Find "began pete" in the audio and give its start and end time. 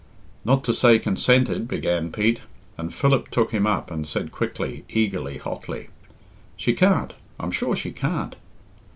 1.67-2.41